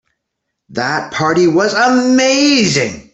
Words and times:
That 0.69 1.13
party 1.13 1.45
was 1.47 1.73
amazing. 1.75 3.07